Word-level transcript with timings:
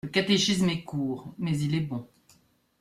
Le 0.03 0.09
catéchisme 0.09 0.67
est 0.69 0.83
court; 0.83 1.35
mais 1.37 1.55
il 1.59 1.75
est 1.75 1.79
bon. 1.81 2.07